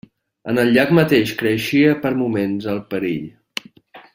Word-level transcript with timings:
En 0.53 0.59
el 0.61 0.71
llac 0.77 0.93
mateix 0.99 1.33
creixia 1.41 1.91
per 2.07 2.13
moments 2.25 2.67
el 2.73 2.81
perill. 2.95 3.29